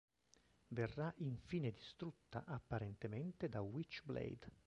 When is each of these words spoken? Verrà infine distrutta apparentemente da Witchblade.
Verrà 0.69 1.13
infine 1.17 1.69
distrutta 1.71 2.43
apparentemente 2.47 3.47
da 3.49 3.61
Witchblade. 3.61 4.49